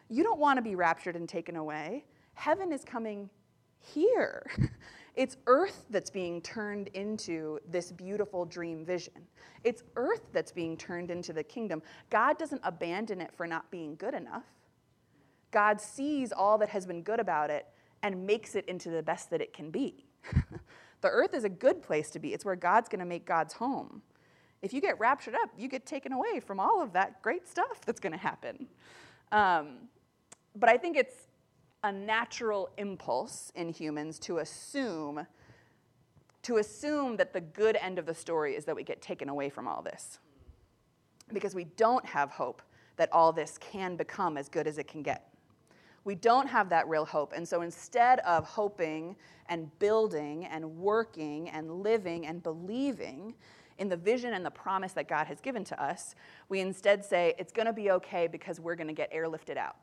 You 0.08 0.22
don't 0.22 0.40
want 0.40 0.58
to 0.58 0.62
be 0.62 0.76
raptured 0.76 1.16
and 1.16 1.28
taken 1.28 1.56
away. 1.56 2.06
Heaven 2.36 2.72
is 2.72 2.84
coming 2.86 3.28
here. 3.80 4.46
It's 5.16 5.38
earth 5.48 5.86
that's 5.90 6.10
being 6.10 6.42
turned 6.42 6.90
into 6.90 7.60
this 7.70 7.92
beautiful 7.92 8.46
dream 8.46 8.86
vision. 8.86 9.14
It's 9.64 9.84
earth 9.96 10.28
that's 10.34 10.52
being 10.52 10.76
turned 10.76 11.10
into 11.10 11.32
the 11.32 11.44
kingdom. 11.44 11.82
God 12.10 12.38
doesn't 12.38 12.62
abandon 12.64 13.22
it 13.22 13.32
for 13.34 13.48
not 13.48 13.70
being 13.72 13.96
good 13.96 14.14
enough. 14.14 14.44
God 15.52 15.80
sees 15.80 16.34
all 16.34 16.58
that 16.58 16.70
has 16.70 16.86
been 16.86 17.02
good 17.02 17.20
about 17.20 17.50
it 17.50 17.66
and 18.04 18.28
makes 18.28 18.56
it 18.56 18.66
into 18.66 18.90
the 18.90 19.02
best 19.02 19.30
that 19.30 19.42
it 19.42 19.54
can 19.54 19.72
be. 19.72 20.06
the 21.02 21.08
earth 21.08 21.34
is 21.34 21.46
a 21.46 21.50
good 21.50 21.82
place 21.82 22.10
to 22.12 22.20
be, 22.20 22.34
it's 22.34 22.44
where 22.44 22.56
God's 22.56 22.90
going 22.90 23.00
to 23.00 23.06
make 23.06 23.26
God's 23.26 23.54
home. 23.54 24.02
If 24.62 24.74
you 24.74 24.82
get 24.82 25.00
raptured 25.00 25.36
up, 25.36 25.50
you 25.58 25.68
get 25.68 25.86
taken 25.86 26.12
away 26.12 26.40
from 26.40 26.60
all 26.60 26.82
of 26.82 26.92
that 26.94 27.22
great 27.22 27.48
stuff 27.48 27.82
that's 27.86 28.00
going 28.00 28.14
to 28.14 28.20
happen. 28.20 28.68
Um, 29.32 29.88
but 30.56 30.70
I 30.70 30.78
think 30.78 30.98
it's 30.98 31.25
a 31.86 31.92
natural 31.92 32.70
impulse 32.78 33.52
in 33.56 33.70
humans 33.70 34.18
to 34.18 34.40
assume 34.40 35.26
to 36.42 36.58
assume 36.58 37.18
that 37.18 37.34
the 37.34 37.42
good 37.42 37.76
end 37.76 37.98
of 37.98 38.06
the 38.06 38.14
story 38.14 38.56
is 38.56 38.66
that 38.66 38.76
we 38.76 38.84
get 38.84 39.02
taken 39.02 39.30
away 39.30 39.50
from 39.50 39.68
all 39.68 39.82
this. 39.82 40.20
Because 41.34 41.56
we 41.56 41.64
don't 41.64 42.06
have 42.06 42.30
hope 42.30 42.62
that 42.98 43.12
all 43.12 43.34
this 43.34 43.58
can 43.58 43.96
become 43.96 44.38
as 44.38 44.48
good 44.48 44.68
as 44.68 44.78
it 44.78 44.88
can 44.88 45.02
get. 45.02 45.28
We 46.04 46.14
don't 46.14 46.46
have 46.46 46.70
that 46.70 46.88
real 46.88 47.04
hope. 47.04 47.34
And 47.36 47.48
so 47.48 47.64
instead 47.64 48.20
of 48.20 48.46
hoping 48.46 49.16
and 49.50 49.72
building 49.80 50.46
and 50.46 50.78
working 50.78 51.50
and 51.50 51.82
living 51.82 52.28
and 52.28 52.44
believing 52.44 53.34
in 53.80 53.90
the 53.90 53.98
vision 53.98 54.36
and 54.36 54.46
the 54.46 54.52
promise 54.52 54.94
that 54.94 55.08
God 55.08 55.26
has 55.26 55.42
given 55.42 55.64
to 55.64 55.84
us, 55.84 56.14
we 56.48 56.60
instead 56.60 57.04
say 57.04 57.34
it's 57.40 57.52
going 57.52 57.66
to 57.66 57.74
be 57.74 57.90
okay 57.90 58.28
because 58.28 58.60
we're 58.60 58.76
going 58.76 58.88
to 58.88 58.94
get 58.94 59.12
airlifted 59.12 59.58
out 59.58 59.78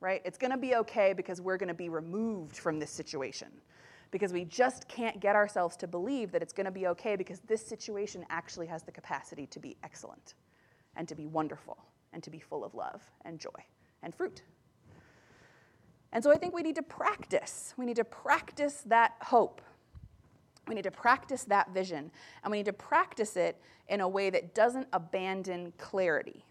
right? 0.00 0.22
It's 0.24 0.38
going 0.38 0.50
to 0.50 0.56
be 0.56 0.74
okay 0.76 1.12
because 1.12 1.40
we're 1.40 1.58
going 1.58 1.68
to 1.68 1.74
be 1.74 1.88
removed 1.88 2.56
from 2.56 2.78
this 2.78 2.90
situation. 2.90 3.48
Because 4.10 4.32
we 4.32 4.44
just 4.44 4.88
can't 4.88 5.20
get 5.20 5.36
ourselves 5.36 5.76
to 5.76 5.86
believe 5.86 6.32
that 6.32 6.42
it's 6.42 6.52
going 6.52 6.64
to 6.64 6.72
be 6.72 6.88
okay 6.88 7.14
because 7.14 7.40
this 7.40 7.64
situation 7.64 8.24
actually 8.28 8.66
has 8.66 8.82
the 8.82 8.90
capacity 8.90 9.46
to 9.46 9.60
be 9.60 9.76
excellent 9.84 10.34
and 10.96 11.06
to 11.06 11.14
be 11.14 11.26
wonderful 11.26 11.78
and 12.12 12.22
to 12.22 12.30
be 12.30 12.40
full 12.40 12.64
of 12.64 12.74
love 12.74 13.02
and 13.24 13.38
joy 13.38 13.48
and 14.02 14.14
fruit. 14.14 14.42
And 16.12 16.24
so 16.24 16.32
I 16.32 16.36
think 16.36 16.54
we 16.54 16.62
need 16.62 16.74
to 16.74 16.82
practice. 16.82 17.74
We 17.76 17.86
need 17.86 17.96
to 17.96 18.04
practice 18.04 18.82
that 18.86 19.12
hope. 19.20 19.60
We 20.66 20.74
need 20.74 20.84
to 20.84 20.90
practice 20.90 21.44
that 21.44 21.72
vision. 21.72 22.10
And 22.42 22.50
we 22.50 22.58
need 22.58 22.66
to 22.66 22.72
practice 22.72 23.36
it 23.36 23.60
in 23.88 24.00
a 24.00 24.08
way 24.08 24.30
that 24.30 24.54
doesn't 24.54 24.88
abandon 24.92 25.72
clarity. 25.78 26.44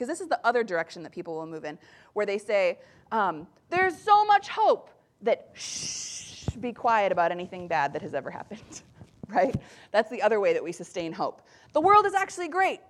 Because 0.00 0.08
this 0.08 0.22
is 0.22 0.28
the 0.28 0.40
other 0.46 0.64
direction 0.64 1.02
that 1.02 1.12
people 1.12 1.34
will 1.34 1.44
move 1.44 1.66
in, 1.66 1.78
where 2.14 2.24
they 2.24 2.38
say, 2.38 2.78
um, 3.12 3.46
There's 3.68 3.94
so 3.94 4.24
much 4.24 4.48
hope 4.48 4.88
that 5.20 5.50
shh, 5.52 6.46
be 6.58 6.72
quiet 6.72 7.12
about 7.12 7.30
anything 7.30 7.68
bad 7.68 7.92
that 7.92 8.00
has 8.00 8.14
ever 8.14 8.30
happened, 8.30 8.80
right? 9.28 9.54
That's 9.90 10.08
the 10.08 10.22
other 10.22 10.40
way 10.40 10.54
that 10.54 10.64
we 10.64 10.72
sustain 10.72 11.12
hope. 11.12 11.42
The 11.74 11.82
world 11.82 12.06
is 12.06 12.14
actually 12.14 12.48
great. 12.48 12.80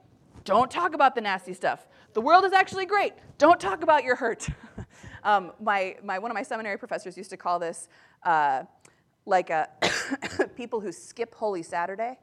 Don't 0.44 0.70
talk 0.70 0.94
about 0.94 1.16
the 1.16 1.20
nasty 1.20 1.52
stuff. 1.52 1.84
The 2.12 2.20
world 2.20 2.44
is 2.44 2.52
actually 2.52 2.86
great. 2.86 3.14
Don't 3.38 3.58
talk 3.58 3.82
about 3.82 4.04
your 4.04 4.14
hurt. 4.14 4.48
um, 5.24 5.50
my, 5.60 5.96
my, 6.04 6.20
one 6.20 6.30
of 6.30 6.36
my 6.36 6.44
seminary 6.44 6.78
professors 6.78 7.16
used 7.16 7.30
to 7.30 7.36
call 7.36 7.58
this 7.58 7.88
uh, 8.22 8.62
like 9.26 9.50
a 9.50 9.68
people 10.56 10.78
who 10.78 10.92
skip 10.92 11.34
Holy 11.34 11.64
Saturday. 11.64 12.20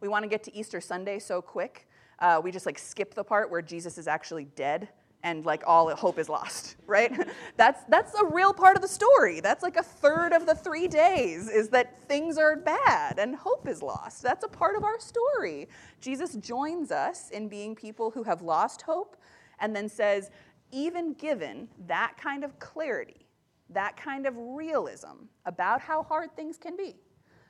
We 0.00 0.08
want 0.08 0.22
to 0.22 0.30
get 0.30 0.42
to 0.44 0.56
Easter 0.56 0.80
Sunday 0.80 1.18
so 1.18 1.42
quick 1.42 1.86
uh, 2.20 2.40
we 2.42 2.50
just 2.50 2.66
like 2.66 2.78
skip 2.78 3.14
the 3.14 3.24
part 3.24 3.50
where 3.50 3.62
Jesus 3.62 3.98
is 3.98 4.06
actually 4.06 4.44
dead 4.56 4.88
and 5.22 5.44
like 5.44 5.62
all 5.66 5.94
hope 5.94 6.18
is 6.18 6.28
lost, 6.28 6.76
right? 6.86 7.12
that's 7.56 7.84
that's 7.88 8.14
a 8.14 8.24
real 8.26 8.52
part 8.52 8.76
of 8.76 8.82
the 8.82 8.88
story. 8.88 9.40
That's 9.40 9.62
like 9.62 9.76
a 9.76 9.82
third 9.82 10.32
of 10.32 10.46
the 10.46 10.54
3 10.54 10.88
days 10.88 11.48
is 11.48 11.68
that 11.70 11.98
things 12.08 12.38
are 12.38 12.56
bad 12.56 13.18
and 13.18 13.36
hope 13.36 13.68
is 13.68 13.82
lost. 13.82 14.22
That's 14.22 14.44
a 14.44 14.48
part 14.48 14.76
of 14.76 14.84
our 14.84 14.98
story. 14.98 15.68
Jesus 16.00 16.34
joins 16.36 16.90
us 16.90 17.30
in 17.30 17.48
being 17.48 17.74
people 17.74 18.10
who 18.10 18.22
have 18.22 18.42
lost 18.42 18.82
hope 18.82 19.16
and 19.60 19.76
then 19.76 19.88
says 19.88 20.30
even 20.72 21.14
given 21.14 21.68
that 21.86 22.14
kind 22.16 22.44
of 22.44 22.58
clarity, 22.58 23.26
that 23.70 23.96
kind 23.96 24.26
of 24.26 24.34
realism 24.36 25.26
about 25.46 25.80
how 25.80 26.02
hard 26.02 26.34
things 26.36 26.56
can 26.56 26.76
be, 26.76 26.96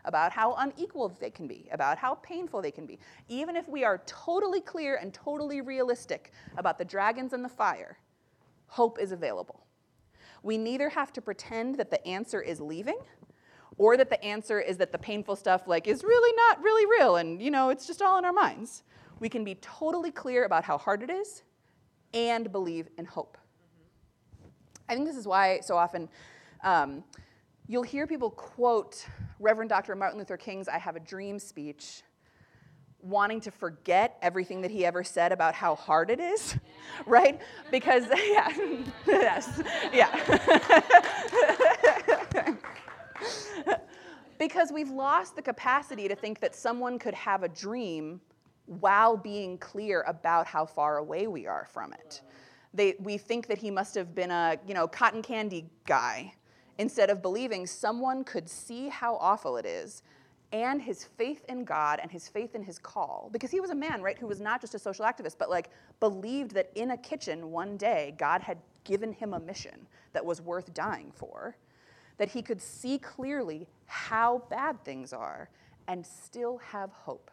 about 0.04 0.32
how 0.32 0.54
unequal 0.54 1.08
they 1.20 1.30
can 1.30 1.46
be, 1.46 1.68
about 1.72 1.98
how 1.98 2.14
painful 2.16 2.62
they 2.62 2.70
can 2.70 2.86
be. 2.86 2.98
Even 3.28 3.56
if 3.56 3.68
we 3.68 3.84
are 3.84 4.02
totally 4.06 4.60
clear 4.60 4.96
and 4.96 5.12
totally 5.12 5.60
realistic 5.60 6.32
about 6.56 6.78
the 6.78 6.84
dragons 6.84 7.32
and 7.32 7.44
the 7.44 7.48
fire, 7.48 7.98
hope 8.66 8.98
is 8.98 9.12
available. 9.12 9.66
We 10.42 10.56
neither 10.56 10.88
have 10.88 11.12
to 11.14 11.20
pretend 11.20 11.76
that 11.76 11.90
the 11.90 12.06
answer 12.06 12.40
is 12.40 12.60
leaving 12.60 12.98
or 13.76 13.96
that 13.96 14.10
the 14.10 14.22
answer 14.24 14.60
is 14.60 14.76
that 14.78 14.92
the 14.92 14.98
painful 14.98 15.36
stuff 15.36 15.66
like 15.66 15.86
is 15.86 16.02
really 16.02 16.34
not 16.36 16.62
really 16.62 16.86
real 16.98 17.16
and 17.16 17.40
you 17.40 17.50
know 17.50 17.70
it's 17.70 17.86
just 17.86 18.02
all 18.02 18.18
in 18.18 18.24
our 18.24 18.32
minds. 18.32 18.82
We 19.18 19.28
can 19.28 19.44
be 19.44 19.56
totally 19.56 20.10
clear 20.10 20.44
about 20.44 20.64
how 20.64 20.78
hard 20.78 21.02
it 21.02 21.10
is 21.10 21.42
and 22.14 22.50
believe 22.50 22.88
in 22.96 23.04
hope. 23.04 23.36
I 24.88 24.94
think 24.94 25.06
this 25.06 25.16
is 25.16 25.26
why 25.26 25.60
so 25.60 25.76
often 25.76 26.08
um, 26.64 27.04
you'll 27.68 27.82
hear 27.82 28.06
people 28.06 28.30
quote 28.30 29.06
Reverend 29.40 29.70
Dr. 29.70 29.96
Martin 29.96 30.18
Luther 30.18 30.36
King's 30.36 30.68
I 30.68 30.78
Have 30.78 30.96
a 30.96 31.00
Dream 31.00 31.38
speech, 31.38 32.02
wanting 33.00 33.40
to 33.40 33.50
forget 33.50 34.18
everything 34.20 34.60
that 34.60 34.70
he 34.70 34.84
ever 34.84 35.02
said 35.02 35.32
about 35.32 35.54
how 35.54 35.74
hard 35.74 36.10
it 36.10 36.20
is, 36.20 36.56
right? 37.06 37.40
Because, 37.70 38.04
yeah, 38.30 38.52
yes, 39.06 39.62
yeah. 39.92 40.14
because 44.38 44.70
we've 44.70 44.90
lost 44.90 45.36
the 45.36 45.42
capacity 45.42 46.06
to 46.06 46.14
think 46.14 46.40
that 46.40 46.54
someone 46.54 46.98
could 46.98 47.14
have 47.14 47.42
a 47.42 47.48
dream 47.48 48.20
while 48.66 49.16
being 49.16 49.56
clear 49.56 50.02
about 50.02 50.46
how 50.46 50.66
far 50.66 50.98
away 50.98 51.26
we 51.26 51.46
are 51.46 51.66
from 51.72 51.94
it. 51.94 52.20
They, 52.74 52.94
we 53.00 53.16
think 53.16 53.46
that 53.48 53.56
he 53.58 53.70
must 53.70 53.94
have 53.94 54.14
been 54.14 54.30
a 54.30 54.58
you 54.66 54.74
know, 54.74 54.86
cotton 54.86 55.22
candy 55.22 55.70
guy 55.86 56.34
instead 56.80 57.10
of 57.10 57.20
believing 57.20 57.66
someone 57.66 58.24
could 58.24 58.48
see 58.48 58.88
how 58.88 59.16
awful 59.16 59.58
it 59.58 59.66
is 59.66 60.02
and 60.50 60.80
his 60.80 61.04
faith 61.04 61.44
in 61.50 61.62
God 61.62 62.00
and 62.02 62.10
his 62.10 62.26
faith 62.26 62.54
in 62.54 62.62
his 62.62 62.78
call. 62.78 63.28
Because 63.32 63.50
he 63.50 63.60
was 63.60 63.68
a 63.68 63.74
man, 63.74 64.00
right, 64.00 64.18
who 64.18 64.26
was 64.26 64.40
not 64.40 64.62
just 64.62 64.74
a 64.74 64.78
social 64.78 65.04
activist, 65.04 65.36
but 65.38 65.50
like 65.50 65.68
believed 66.00 66.52
that 66.52 66.70
in 66.74 66.92
a 66.92 66.96
kitchen 66.96 67.50
one 67.50 67.76
day 67.76 68.14
God 68.16 68.40
had 68.40 68.56
given 68.84 69.12
him 69.12 69.34
a 69.34 69.40
mission 69.40 69.86
that 70.14 70.24
was 70.24 70.40
worth 70.40 70.72
dying 70.72 71.12
for. 71.14 71.54
That 72.16 72.30
he 72.30 72.40
could 72.40 72.62
see 72.62 72.98
clearly 72.98 73.68
how 73.84 74.42
bad 74.48 74.82
things 74.82 75.12
are 75.12 75.50
and 75.86 76.04
still 76.04 76.56
have 76.58 76.90
hope 76.92 77.30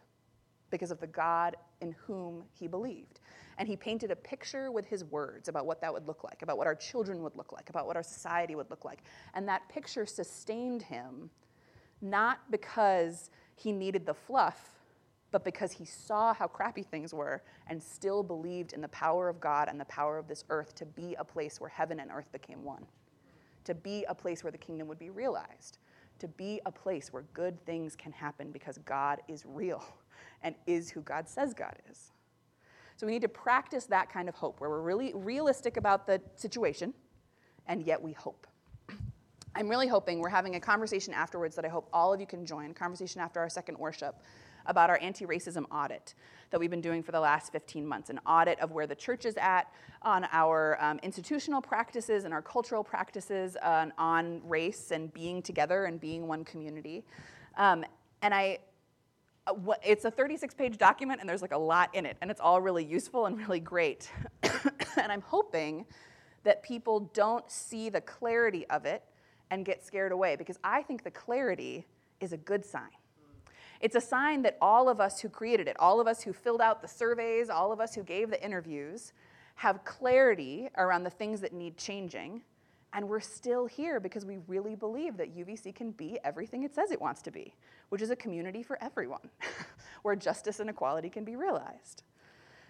because 0.71 0.91
of 0.91 0.99
the 0.99 1.07
God 1.07 1.55
in 1.79 1.93
whom 2.05 2.43
he 2.51 2.67
believed 2.67 3.21
and 3.57 3.67
he 3.67 3.75
painted 3.75 4.11
a 4.11 4.15
picture 4.15 4.71
with 4.71 4.85
his 4.85 5.03
words 5.03 5.49
about 5.49 5.65
what 5.65 5.81
that 5.81 5.91
would 5.93 6.07
look 6.07 6.23
like, 6.23 6.41
about 6.41 6.57
what 6.57 6.67
our 6.67 6.75
children 6.75 7.23
would 7.23 7.35
look 7.35 7.51
like, 7.51 7.69
about 7.69 7.87
what 7.87 7.95
our 7.95 8.03
society 8.03 8.55
would 8.55 8.69
look 8.69 8.85
like. 8.85 9.03
And 9.33 9.47
that 9.47 9.67
picture 9.69 10.05
sustained 10.05 10.83
him 10.83 11.29
not 12.01 12.39
because 12.51 13.31
he 13.55 13.71
needed 13.71 14.05
the 14.05 14.13
fluff, 14.13 14.77
but 15.31 15.43
because 15.43 15.71
he 15.71 15.85
saw 15.85 16.33
how 16.33 16.47
crappy 16.47 16.83
things 16.83 17.13
were 17.13 17.41
and 17.67 17.81
still 17.81 18.23
believed 18.23 18.73
in 18.73 18.81
the 18.81 18.87
power 18.89 19.27
of 19.27 19.39
God 19.39 19.67
and 19.67 19.79
the 19.79 19.85
power 19.85 20.17
of 20.17 20.27
this 20.27 20.43
earth 20.49 20.75
to 20.75 20.85
be 20.85 21.15
a 21.15 21.23
place 21.23 21.59
where 21.59 21.69
heaven 21.69 21.99
and 21.99 22.11
earth 22.11 22.31
became 22.31 22.63
one, 22.63 22.85
to 23.65 23.73
be 23.73 24.05
a 24.07 24.15
place 24.15 24.43
where 24.43 24.51
the 24.51 24.57
kingdom 24.57 24.87
would 24.87 24.99
be 24.99 25.09
realized, 25.09 25.79
to 26.19 26.27
be 26.27 26.61
a 26.65 26.71
place 26.71 27.11
where 27.11 27.23
good 27.33 27.63
things 27.65 27.95
can 27.95 28.11
happen 28.11 28.51
because 28.51 28.77
God 28.79 29.19
is 29.27 29.43
real 29.45 29.83
and 30.43 30.55
is 30.65 30.89
who 30.89 31.01
God 31.01 31.27
says 31.27 31.53
God 31.53 31.75
is. 31.89 32.11
So 32.97 33.05
we 33.05 33.13
need 33.13 33.21
to 33.21 33.29
practice 33.29 33.85
that 33.85 34.11
kind 34.11 34.27
of 34.27 34.35
hope 34.35 34.59
where 34.59 34.69
we're 34.69 34.81
really 34.81 35.13
realistic 35.13 35.77
about 35.77 36.07
the 36.07 36.19
situation 36.35 36.93
and 37.67 37.83
yet 37.83 38.01
we 38.01 38.11
hope. 38.11 38.47
I'm 39.55 39.69
really 39.69 39.87
hoping 39.87 40.19
we're 40.19 40.29
having 40.29 40.55
a 40.55 40.59
conversation 40.59 41.13
afterwards 41.13 41.55
that 41.55 41.65
I 41.65 41.67
hope 41.67 41.89
all 41.93 42.13
of 42.13 42.19
you 42.19 42.27
can 42.27 42.45
join, 42.45 42.73
conversation 42.73 43.21
after 43.21 43.39
our 43.39 43.49
second 43.49 43.77
worship 43.77 44.15
about 44.65 44.89
our 44.89 44.99
anti 45.01 45.25
racism 45.25 45.65
audit 45.71 46.15
that 46.49 46.59
we've 46.59 46.69
been 46.69 46.81
doing 46.81 47.01
for 47.03 47.11
the 47.11 47.19
last 47.19 47.51
15 47.51 47.85
months 47.85 48.09
an 48.09 48.19
audit 48.25 48.59
of 48.59 48.71
where 48.71 48.87
the 48.87 48.95
church 48.95 49.25
is 49.25 49.35
at 49.37 49.71
on 50.01 50.27
our 50.31 50.81
um, 50.81 50.99
institutional 51.03 51.61
practices 51.61 52.23
and 52.23 52.33
our 52.33 52.41
cultural 52.41 52.83
practices 52.83 53.57
uh, 53.61 53.87
on 53.97 54.41
race 54.47 54.91
and 54.91 55.13
being 55.13 55.41
together 55.41 55.85
and 55.85 55.99
being 55.99 56.27
one 56.27 56.43
community. 56.43 57.03
Um, 57.57 57.83
and 58.21 58.33
I, 58.33 58.59
Uh, 59.47 59.73
it's 59.83 60.03
a 60.03 60.11
36 60.11 60.53
page 60.53 60.77
document 60.77 61.21
and 61.21 61.29
there's 61.29 61.41
like 61.41 61.53
a 61.53 61.57
lot 61.57 61.93
in 61.95 62.05
it 62.05 62.17
and 62.21 62.29
it's 62.29 62.41
all 62.41 62.59
really 62.59 62.83
useful 62.83 63.25
and 63.25 63.37
really 63.37 63.59
great. 63.59 64.11
And 64.97 65.11
i'm 65.11 65.21
hoping 65.21 65.85
that 66.43 66.63
people 66.63 67.11
don't 67.13 67.49
see 67.51 67.89
the 67.89 68.01
clarity 68.01 68.65
of 68.71 68.85
it 68.85 69.03
and 69.51 69.63
get 69.63 69.85
scared 69.85 70.11
away 70.11 70.35
because 70.35 70.57
i 70.63 70.81
think 70.81 71.03
the 71.03 71.11
clarity 71.11 71.85
is 72.19 72.33
a 72.33 72.37
good 72.37 72.65
sign. 72.65 72.89
It's 73.79 73.95
a 73.95 74.01
sign 74.01 74.41
that 74.41 74.57
all 74.59 74.89
of 74.89 74.99
us 74.99 75.21
who 75.21 75.29
created 75.29 75.67
it 75.67 75.75
all 75.79 75.99
of 76.01 76.07
us 76.07 76.23
who 76.23 76.33
filled 76.33 76.61
out 76.61 76.81
the 76.81 76.87
surveys 76.87 77.49
all 77.49 77.71
of 77.71 77.79
us 77.79 77.93
who 77.93 78.03
gave 78.03 78.31
the 78.31 78.43
interviews 78.43 79.13
have 79.55 79.85
clarity 79.85 80.67
around 80.77 81.03
the 81.03 81.11
things 81.11 81.39
that 81.41 81.53
need 81.53 81.77
changing 81.77 82.41
and 82.93 83.07
we're 83.07 83.19
still 83.19 83.65
here 83.65 83.99
because 83.99 84.25
we 84.25 84.37
really 84.47 84.75
believe 84.75 85.17
that 85.17 85.35
UVC 85.35 85.75
can 85.75 85.91
be 85.91 86.17
everything 86.23 86.63
it 86.63 86.73
says 86.73 86.91
it 86.91 87.01
wants 87.01 87.21
to 87.23 87.31
be, 87.31 87.53
which 87.89 88.01
is 88.01 88.09
a 88.09 88.15
community 88.15 88.63
for 88.63 88.81
everyone, 88.81 89.29
where 90.03 90.15
justice 90.15 90.59
and 90.59 90.69
equality 90.69 91.09
can 91.09 91.23
be 91.23 91.35
realized. 91.35 92.03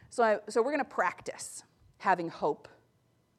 So, 0.10 0.24
I, 0.24 0.40
so 0.50 0.62
we're 0.62 0.72
going 0.72 0.84
to 0.84 0.86
practice 0.86 1.64
having 2.00 2.30
hope 2.30 2.68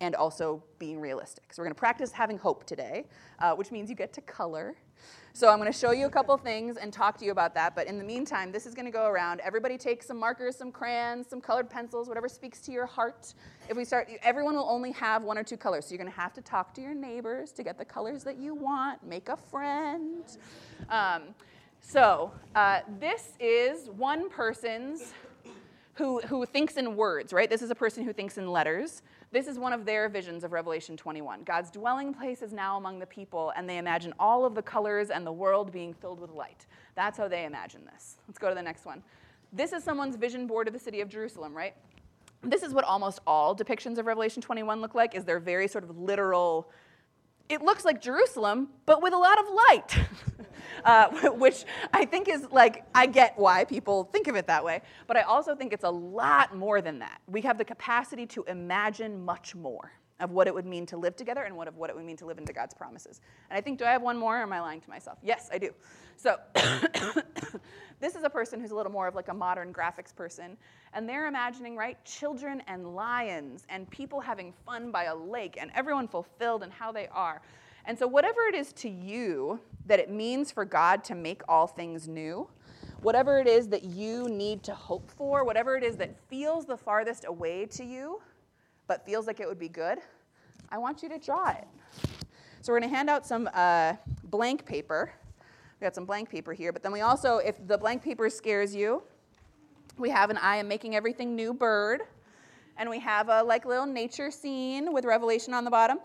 and 0.00 0.14
also 0.14 0.62
being 0.78 1.00
realistic. 1.00 1.52
So 1.52 1.60
we're 1.60 1.66
going 1.66 1.74
to 1.74 1.78
practice 1.78 2.12
having 2.12 2.38
hope 2.38 2.64
today, 2.64 3.06
uh, 3.40 3.54
which 3.54 3.70
means 3.72 3.90
you 3.90 3.96
get 3.96 4.12
to 4.14 4.20
color. 4.20 4.76
So 5.32 5.48
I'm 5.48 5.58
going 5.58 5.70
to 5.70 5.78
show 5.78 5.92
you 5.92 6.06
a 6.06 6.10
couple 6.10 6.36
things 6.36 6.76
and 6.76 6.92
talk 6.92 7.16
to 7.18 7.24
you 7.24 7.30
about 7.30 7.54
that. 7.54 7.76
But 7.76 7.86
in 7.86 7.98
the 7.98 8.04
meantime, 8.04 8.50
this 8.50 8.66
is 8.66 8.74
going 8.74 8.86
to 8.86 8.90
go 8.90 9.06
around. 9.06 9.40
Everybody 9.40 9.78
take 9.78 10.02
some 10.02 10.18
markers, 10.18 10.56
some 10.56 10.72
crayons, 10.72 11.28
some 11.28 11.40
colored 11.40 11.70
pencils, 11.70 12.08
whatever 12.08 12.28
speaks 12.28 12.60
to 12.62 12.72
your 12.72 12.86
heart. 12.86 13.34
If 13.68 13.76
we 13.76 13.84
start, 13.84 14.08
everyone 14.22 14.56
will 14.56 14.68
only 14.68 14.90
have 14.92 15.22
one 15.22 15.38
or 15.38 15.44
two 15.44 15.56
colors. 15.56 15.86
So 15.86 15.92
you're 15.92 16.02
going 16.02 16.12
to 16.12 16.20
have 16.20 16.32
to 16.34 16.42
talk 16.42 16.74
to 16.74 16.80
your 16.80 16.94
neighbors 16.94 17.52
to 17.52 17.62
get 17.62 17.78
the 17.78 17.84
colors 17.84 18.24
that 18.24 18.38
you 18.38 18.54
want. 18.54 19.06
Make 19.06 19.28
a 19.28 19.36
friend. 19.36 20.24
Um, 20.88 21.22
so 21.80 22.32
uh, 22.56 22.80
this 22.98 23.30
is 23.38 23.90
one 23.90 24.28
person's 24.28 25.12
who, 25.94 26.20
who 26.22 26.46
thinks 26.46 26.76
in 26.76 26.96
words, 26.96 27.32
right? 27.32 27.48
This 27.48 27.62
is 27.62 27.70
a 27.70 27.74
person 27.74 28.04
who 28.04 28.12
thinks 28.12 28.38
in 28.38 28.50
letters. 28.50 29.02
This 29.30 29.46
is 29.46 29.58
one 29.58 29.74
of 29.74 29.84
their 29.84 30.08
visions 30.08 30.42
of 30.42 30.52
Revelation 30.52 30.96
21. 30.96 31.42
God's 31.42 31.70
dwelling 31.70 32.14
place 32.14 32.40
is 32.40 32.52
now 32.52 32.78
among 32.78 32.98
the 32.98 33.06
people, 33.06 33.52
and 33.56 33.68
they 33.68 33.76
imagine 33.76 34.14
all 34.18 34.46
of 34.46 34.54
the 34.54 34.62
colors 34.62 35.10
and 35.10 35.26
the 35.26 35.32
world 35.32 35.70
being 35.70 35.92
filled 35.92 36.18
with 36.18 36.30
light. 36.30 36.64
That's 36.94 37.18
how 37.18 37.28
they 37.28 37.44
imagine 37.44 37.84
this. 37.84 38.16
Let's 38.26 38.38
go 38.38 38.48
to 38.48 38.54
the 38.54 38.62
next 38.62 38.86
one. 38.86 39.02
This 39.52 39.72
is 39.72 39.84
someone's 39.84 40.16
vision 40.16 40.46
board 40.46 40.66
of 40.66 40.72
the 40.72 40.80
city 40.80 41.02
of 41.02 41.10
Jerusalem, 41.10 41.54
right? 41.54 41.74
This 42.42 42.62
is 42.62 42.72
what 42.72 42.84
almost 42.84 43.20
all 43.26 43.54
depictions 43.54 43.98
of 43.98 44.06
Revelation 44.06 44.40
21 44.40 44.80
look 44.80 44.94
like, 44.94 45.14
is 45.14 45.24
they're 45.24 45.40
very 45.40 45.68
sort 45.68 45.84
of 45.84 45.98
literal 45.98 46.70
it 47.48 47.62
looks 47.62 47.84
like 47.84 48.00
Jerusalem, 48.00 48.68
but 48.86 49.02
with 49.02 49.12
a 49.12 49.18
lot 49.18 49.38
of 49.38 49.46
light, 49.68 49.98
uh, 50.84 51.30
which 51.36 51.64
I 51.92 52.04
think 52.04 52.28
is 52.28 52.46
like, 52.50 52.84
I 52.94 53.06
get 53.06 53.38
why 53.38 53.64
people 53.64 54.04
think 54.04 54.28
of 54.28 54.36
it 54.36 54.46
that 54.46 54.64
way, 54.64 54.82
but 55.06 55.16
I 55.16 55.22
also 55.22 55.54
think 55.54 55.72
it's 55.72 55.84
a 55.84 55.90
lot 55.90 56.54
more 56.54 56.80
than 56.80 56.98
that. 57.00 57.20
We 57.26 57.42
have 57.42 57.58
the 57.58 57.64
capacity 57.64 58.26
to 58.26 58.44
imagine 58.44 59.24
much 59.24 59.54
more 59.54 59.92
of 60.20 60.30
what 60.32 60.46
it 60.46 60.54
would 60.54 60.66
mean 60.66 60.84
to 60.86 60.96
live 60.96 61.16
together 61.16 61.44
and 61.44 61.56
what 61.56 61.68
of 61.68 61.76
what 61.76 61.90
it 61.90 61.96
would 61.96 62.04
mean 62.04 62.16
to 62.16 62.26
live 62.26 62.38
into 62.38 62.52
God's 62.52 62.74
promises. 62.74 63.20
And 63.50 63.56
I 63.56 63.60
think, 63.60 63.78
do 63.78 63.84
I 63.84 63.92
have 63.92 64.02
one 64.02 64.16
more 64.16 64.38
or 64.38 64.42
am 64.42 64.52
I 64.52 64.60
lying 64.60 64.80
to 64.80 64.90
myself? 64.90 65.18
Yes, 65.22 65.48
I 65.52 65.58
do. 65.58 65.72
So 66.16 66.36
this 68.00 68.16
is 68.16 68.24
a 68.24 68.30
person 68.30 68.60
who's 68.60 68.72
a 68.72 68.74
little 68.74 68.90
more 68.90 69.06
of 69.06 69.14
like 69.14 69.28
a 69.28 69.34
modern 69.34 69.72
graphics 69.72 70.14
person, 70.14 70.56
and 70.92 71.08
they're 71.08 71.26
imagining, 71.26 71.76
right, 71.76 72.02
children 72.04 72.62
and 72.66 72.94
lions 72.94 73.64
and 73.68 73.88
people 73.90 74.20
having 74.20 74.52
fun 74.66 74.90
by 74.90 75.04
a 75.04 75.14
lake 75.14 75.56
and 75.60 75.70
everyone 75.74 76.08
fulfilled 76.08 76.62
and 76.62 76.72
how 76.72 76.90
they 76.90 77.06
are. 77.08 77.40
And 77.84 77.98
so 77.98 78.06
whatever 78.06 78.42
it 78.42 78.54
is 78.54 78.72
to 78.74 78.88
you 78.88 79.60
that 79.86 79.98
it 79.98 80.10
means 80.10 80.50
for 80.50 80.64
God 80.64 81.04
to 81.04 81.14
make 81.14 81.42
all 81.48 81.66
things 81.66 82.08
new, 82.08 82.48
whatever 83.00 83.38
it 83.38 83.46
is 83.46 83.68
that 83.68 83.84
you 83.84 84.28
need 84.28 84.62
to 84.64 84.74
hope 84.74 85.10
for, 85.10 85.44
whatever 85.44 85.76
it 85.76 85.84
is 85.84 85.96
that 85.96 86.14
feels 86.28 86.66
the 86.66 86.76
farthest 86.76 87.24
away 87.26 87.64
to 87.66 87.84
you, 87.84 88.20
but 88.88 89.06
feels 89.06 89.28
like 89.28 89.38
it 89.38 89.46
would 89.46 89.58
be 89.58 89.68
good, 89.68 89.98
I 90.70 90.78
want 90.78 91.02
you 91.02 91.08
to 91.10 91.18
draw 91.18 91.50
it. 91.50 91.68
So 92.60 92.72
we're 92.72 92.80
going 92.80 92.90
to 92.90 92.96
hand 92.96 93.08
out 93.08 93.24
some 93.24 93.48
uh, 93.54 93.92
blank 94.24 94.66
paper. 94.66 95.12
We 95.80 95.84
got 95.84 95.94
some 95.94 96.04
blank 96.06 96.28
paper 96.28 96.52
here, 96.52 96.72
but 96.72 96.82
then 96.82 96.90
we 96.90 97.02
also, 97.02 97.38
if 97.38 97.54
the 97.68 97.78
blank 97.78 98.02
paper 98.02 98.28
scares 98.28 98.74
you, 98.74 99.04
we 99.96 100.10
have 100.10 100.30
an 100.30 100.38
I 100.38 100.56
am 100.56 100.66
making 100.66 100.96
everything 100.96 101.36
new 101.36 101.54
bird. 101.54 102.02
and 102.76 102.88
we 102.88 103.00
have 103.00 103.28
a 103.28 103.42
like 103.42 103.64
little 103.66 103.86
nature 103.86 104.30
scene 104.30 104.92
with 104.92 105.04
Revelation 105.04 105.52
on 105.52 105.64
the 105.64 105.70
bottom. 105.70 105.98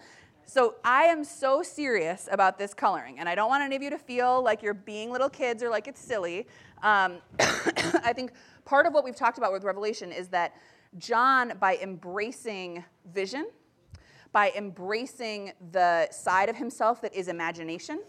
So 0.45 0.75
I 0.83 1.03
am 1.03 1.23
so 1.23 1.63
serious 1.63 2.27
about 2.31 2.57
this 2.57 2.73
coloring, 2.73 3.19
and 3.19 3.29
I 3.29 3.35
don't 3.35 3.47
want 3.47 3.63
any 3.63 3.75
of 3.75 3.81
you 3.81 3.89
to 3.91 3.97
feel 3.97 4.43
like 4.43 4.61
you're 4.61 4.73
being 4.73 5.09
little 5.11 5.29
kids 5.29 5.63
or 5.63 5.69
like 5.69 5.87
it's 5.87 6.01
silly. 6.01 6.47
Um, 6.81 7.19
I 7.39 8.11
think 8.13 8.33
part 8.65 8.85
of 8.85 8.93
what 8.93 9.05
we've 9.05 9.15
talked 9.15 9.37
about 9.37 9.53
with 9.53 9.63
Revelation 9.63 10.11
is 10.11 10.27
that 10.29 10.53
John, 10.97 11.53
by 11.59 11.77
embracing 11.77 12.83
vision, 13.13 13.49
by 14.31 14.51
embracing 14.55 15.53
the 15.71 16.09
side 16.11 16.49
of 16.49 16.55
himself 16.55 17.01
that 17.01 17.13
is 17.13 17.27
imagination, 17.27 18.01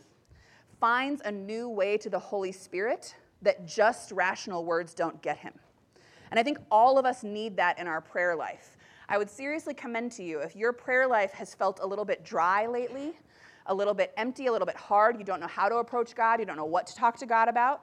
finds 0.80 1.22
a 1.24 1.30
new 1.30 1.68
way 1.68 1.96
to 1.98 2.10
the 2.10 2.18
Holy 2.18 2.52
Spirit 2.52 3.14
that 3.42 3.66
just 3.66 4.12
rational 4.12 4.64
words 4.64 4.94
don't 4.94 5.20
get 5.22 5.38
him. 5.38 5.52
And 6.30 6.40
I 6.40 6.42
think 6.42 6.58
all 6.70 6.98
of 6.98 7.04
us 7.04 7.22
need 7.22 7.56
that 7.56 7.78
in 7.78 7.86
our 7.86 8.00
prayer 8.00 8.34
life. 8.34 8.76
I 9.08 9.18
would 9.18 9.28
seriously 9.28 9.74
commend 9.74 10.12
to 10.12 10.24
you 10.24 10.40
if 10.40 10.56
your 10.56 10.72
prayer 10.72 11.06
life 11.06 11.32
has 11.32 11.54
felt 11.54 11.80
a 11.82 11.86
little 11.86 12.04
bit 12.04 12.24
dry 12.24 12.66
lately, 12.66 13.18
a 13.66 13.74
little 13.74 13.94
bit 13.94 14.12
empty, 14.16 14.46
a 14.46 14.52
little 14.52 14.66
bit 14.66 14.76
hard, 14.76 15.18
you 15.18 15.24
don't 15.24 15.40
know 15.40 15.46
how 15.46 15.68
to 15.68 15.76
approach 15.76 16.14
God, 16.14 16.40
you 16.40 16.46
don't 16.46 16.56
know 16.56 16.64
what 16.64 16.86
to 16.86 16.94
talk 16.94 17.16
to 17.18 17.26
God 17.26 17.48
about. 17.48 17.82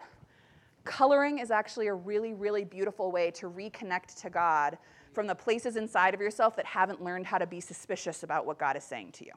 Coloring 0.84 1.40
is 1.40 1.52
actually 1.52 1.88
a 1.88 1.94
really, 1.94 2.34
really 2.34 2.64
beautiful 2.64 3.12
way 3.12 3.30
to 3.32 3.50
reconnect 3.50 4.20
to 4.22 4.30
God 4.30 4.78
from 5.14 5.28
the 5.28 5.36
places 5.36 5.76
inside 5.76 6.14
of 6.14 6.22
yourself 6.22 6.56
that 6.56 6.66
haven't 6.66 7.04
learned 7.04 7.26
how 7.26 7.38
to 7.38 7.46
be 7.46 7.60
suspicious 7.60 8.24
about 8.24 8.46
what 8.46 8.58
God 8.58 8.76
is 8.76 8.84
saying 8.84 9.12
to 9.14 9.26
you, 9.26 9.34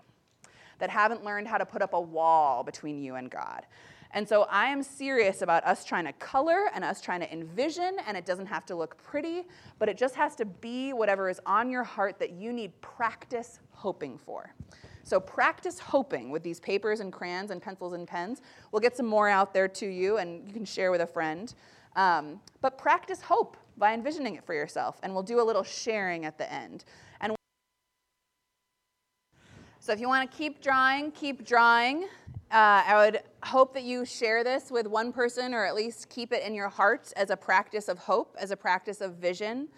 that 0.78 0.88
haven't 0.88 1.24
learned 1.24 1.48
how 1.48 1.58
to 1.58 1.66
put 1.66 1.82
up 1.82 1.92
a 1.92 2.00
wall 2.00 2.62
between 2.62 3.02
you 3.02 3.16
and 3.16 3.30
God. 3.30 3.66
And 4.12 4.26
so 4.28 4.42
I 4.44 4.66
am 4.66 4.82
serious 4.82 5.42
about 5.42 5.66
us 5.66 5.84
trying 5.84 6.04
to 6.04 6.12
color 6.12 6.70
and 6.72 6.84
us 6.84 7.00
trying 7.00 7.20
to 7.20 7.32
envision, 7.32 7.96
and 8.06 8.16
it 8.16 8.24
doesn't 8.24 8.46
have 8.46 8.64
to 8.66 8.76
look 8.76 8.96
pretty, 8.96 9.42
but 9.80 9.88
it 9.88 9.98
just 9.98 10.14
has 10.14 10.36
to 10.36 10.44
be 10.44 10.92
whatever 10.92 11.28
is 11.28 11.40
on 11.44 11.68
your 11.68 11.82
heart 11.82 12.20
that 12.20 12.30
you 12.30 12.52
need 12.52 12.80
practice 12.80 13.58
hoping 13.70 14.16
for. 14.16 14.54
So 15.04 15.20
practice 15.20 15.78
hoping 15.78 16.30
with 16.30 16.42
these 16.42 16.58
papers 16.58 17.00
and 17.00 17.12
crayons 17.12 17.50
and 17.50 17.60
pencils 17.60 17.92
and 17.92 18.08
pens. 18.08 18.40
We'll 18.72 18.80
get 18.80 18.96
some 18.96 19.06
more 19.06 19.28
out 19.28 19.52
there 19.52 19.68
to 19.68 19.86
you, 19.86 20.16
and 20.16 20.46
you 20.46 20.52
can 20.52 20.64
share 20.64 20.90
with 20.90 21.02
a 21.02 21.06
friend. 21.06 21.54
Um, 21.94 22.40
but 22.60 22.78
practice 22.78 23.20
hope 23.20 23.56
by 23.76 23.92
envisioning 23.92 24.34
it 24.34 24.44
for 24.44 24.54
yourself, 24.54 24.98
and 25.02 25.12
we'll 25.12 25.22
do 25.22 25.40
a 25.40 25.44
little 25.44 25.62
sharing 25.62 26.24
at 26.24 26.38
the 26.38 26.50
end. 26.52 26.84
And 27.20 27.34
so 29.78 29.92
if 29.92 30.00
you 30.00 30.08
want 30.08 30.30
to 30.30 30.36
keep 30.36 30.62
drawing, 30.62 31.12
keep 31.12 31.46
drawing. 31.46 32.04
Uh, 32.50 32.82
I 32.86 33.04
would 33.04 33.20
hope 33.42 33.74
that 33.74 33.82
you 33.82 34.04
share 34.04 34.44
this 34.44 34.70
with 34.70 34.86
one 34.86 35.12
person 35.12 35.52
or 35.52 35.64
at 35.64 35.74
least 35.74 36.08
keep 36.08 36.32
it 36.32 36.42
in 36.44 36.54
your 36.54 36.68
heart 36.68 37.12
as 37.16 37.30
a 37.30 37.36
practice 37.36 37.88
of 37.88 37.98
hope, 37.98 38.36
as 38.38 38.50
a 38.50 38.56
practice 38.56 39.00
of 39.00 39.16
vision. 39.16 39.68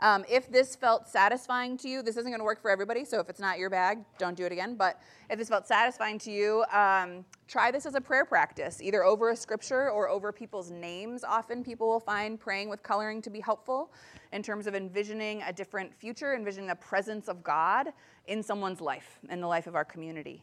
Um, 0.00 0.24
if 0.28 0.50
this 0.50 0.76
felt 0.76 1.08
satisfying 1.08 1.76
to 1.78 1.88
you, 1.88 2.02
this 2.02 2.16
isn't 2.16 2.30
going 2.30 2.40
to 2.40 2.44
work 2.44 2.60
for 2.60 2.70
everybody, 2.70 3.04
so 3.04 3.20
if 3.20 3.28
it's 3.28 3.40
not 3.40 3.58
your 3.58 3.70
bag, 3.70 3.98
don't 4.18 4.36
do 4.36 4.44
it 4.44 4.52
again. 4.52 4.74
But 4.76 5.00
if 5.30 5.38
this 5.38 5.48
felt 5.48 5.66
satisfying 5.66 6.18
to 6.20 6.30
you, 6.30 6.64
um, 6.72 7.24
try 7.48 7.70
this 7.70 7.86
as 7.86 7.94
a 7.94 8.00
prayer 8.00 8.24
practice, 8.24 8.82
either 8.82 9.04
over 9.04 9.30
a 9.30 9.36
scripture 9.36 9.90
or 9.90 10.08
over 10.08 10.32
people's 10.32 10.70
names. 10.70 11.24
Often 11.24 11.64
people 11.64 11.86
will 11.86 12.00
find 12.00 12.38
praying 12.38 12.68
with 12.68 12.82
coloring 12.82 13.22
to 13.22 13.30
be 13.30 13.40
helpful 13.40 13.92
in 14.32 14.42
terms 14.42 14.66
of 14.66 14.74
envisioning 14.74 15.42
a 15.42 15.52
different 15.52 15.94
future, 15.94 16.34
envisioning 16.34 16.68
the 16.68 16.76
presence 16.76 17.28
of 17.28 17.44
God 17.44 17.88
in 18.26 18.42
someone's 18.42 18.80
life, 18.80 19.18
in 19.30 19.40
the 19.40 19.46
life 19.46 19.66
of 19.66 19.74
our 19.74 19.84
community. 19.84 20.42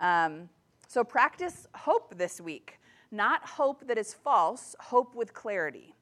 Um, 0.00 0.48
so 0.88 1.02
practice 1.02 1.66
hope 1.74 2.16
this 2.16 2.40
week. 2.40 2.78
Not 3.10 3.44
hope 3.46 3.86
that 3.86 3.98
is 3.98 4.12
false, 4.12 4.74
hope 4.80 5.14
with 5.14 5.34
clarity. 5.34 5.94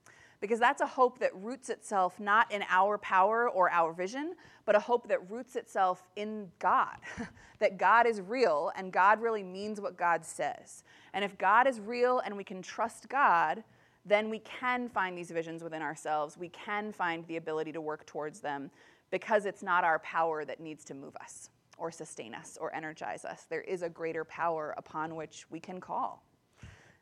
Because 0.42 0.58
that's 0.58 0.82
a 0.82 0.86
hope 0.86 1.20
that 1.20 1.30
roots 1.36 1.70
itself 1.70 2.18
not 2.18 2.50
in 2.50 2.64
our 2.68 2.98
power 2.98 3.48
or 3.48 3.70
our 3.70 3.92
vision, 3.92 4.34
but 4.64 4.74
a 4.74 4.80
hope 4.80 5.06
that 5.06 5.30
roots 5.30 5.54
itself 5.54 6.02
in 6.16 6.50
God. 6.58 6.96
that 7.60 7.78
God 7.78 8.08
is 8.08 8.20
real 8.20 8.72
and 8.74 8.92
God 8.92 9.22
really 9.22 9.44
means 9.44 9.80
what 9.80 9.96
God 9.96 10.24
says. 10.24 10.82
And 11.14 11.24
if 11.24 11.38
God 11.38 11.68
is 11.68 11.78
real 11.78 12.18
and 12.18 12.36
we 12.36 12.42
can 12.42 12.60
trust 12.60 13.08
God, 13.08 13.62
then 14.04 14.30
we 14.30 14.40
can 14.40 14.88
find 14.88 15.16
these 15.16 15.30
visions 15.30 15.62
within 15.62 15.80
ourselves. 15.80 16.36
We 16.36 16.48
can 16.48 16.90
find 16.90 17.24
the 17.28 17.36
ability 17.36 17.70
to 17.70 17.80
work 17.80 18.04
towards 18.04 18.40
them 18.40 18.72
because 19.12 19.46
it's 19.46 19.62
not 19.62 19.84
our 19.84 20.00
power 20.00 20.44
that 20.44 20.58
needs 20.58 20.84
to 20.86 20.94
move 20.94 21.14
us 21.22 21.50
or 21.78 21.92
sustain 21.92 22.34
us 22.34 22.58
or 22.60 22.74
energize 22.74 23.24
us. 23.24 23.46
There 23.48 23.60
is 23.60 23.82
a 23.82 23.88
greater 23.88 24.24
power 24.24 24.74
upon 24.76 25.14
which 25.14 25.46
we 25.50 25.60
can 25.60 25.80
call, 25.80 26.24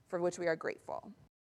for 0.09 0.20
which 0.20 0.38
we 0.38 0.46
are 0.46 0.57
grateful. 0.57 1.11